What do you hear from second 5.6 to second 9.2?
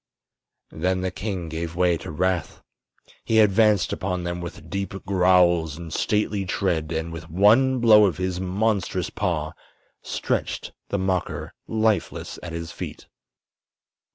and stately tread and with one blow of his monstrous